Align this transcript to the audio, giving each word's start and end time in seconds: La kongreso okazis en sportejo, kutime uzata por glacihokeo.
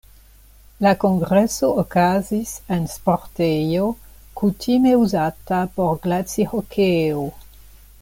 La 0.85 0.93
kongreso 1.03 1.69
okazis 1.81 2.55
en 2.77 2.89
sportejo, 2.95 3.91
kutime 4.41 4.97
uzata 5.05 5.65
por 5.77 5.97
glacihokeo. 6.09 7.29